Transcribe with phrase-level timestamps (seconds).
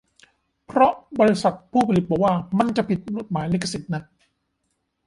[0.65, 4.01] เพราะบริษัทผู้ผลิตบอกว่ามันจะผิดกฎหมายลิขสิทธิ์นะ